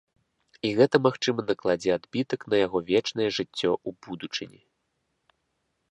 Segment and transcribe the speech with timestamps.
[0.69, 4.61] І гэта, магчыма, накладзе адбітак на яго вечнае жыццё ў будучыні.